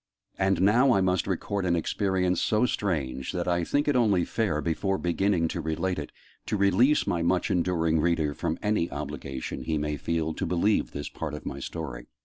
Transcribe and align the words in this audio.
And 0.39 0.61
now 0.61 0.93
I 0.93 1.01
must 1.01 1.27
record 1.27 1.63
an 1.63 1.75
experience 1.75 2.41
so 2.41 2.65
strange, 2.65 3.33
that 3.33 3.47
I 3.47 3.63
think 3.63 3.87
it 3.87 3.95
only 3.95 4.25
fair, 4.25 4.59
before 4.59 4.97
beginning 4.97 5.47
to 5.49 5.61
relate 5.61 5.99
it, 5.99 6.11
to 6.47 6.57
release 6.57 7.05
my 7.05 7.21
much 7.21 7.51
enduring 7.51 7.99
reader 7.99 8.33
from 8.33 8.57
any 8.63 8.89
obligation 8.89 9.61
he 9.63 9.77
may 9.77 9.97
feel 9.97 10.33
to 10.33 10.45
believe 10.47 10.89
this 10.89 11.07
part 11.07 11.35
of 11.35 11.45
my 11.45 11.59
story. 11.59 12.07